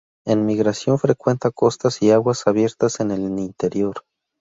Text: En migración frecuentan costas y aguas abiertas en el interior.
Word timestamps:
En 0.25 0.47
migración 0.47 0.97
frecuentan 0.97 1.51
costas 1.53 2.01
y 2.01 2.09
aguas 2.09 2.47
abiertas 2.47 3.01
en 3.01 3.11
el 3.11 3.19
interior. 3.37 4.03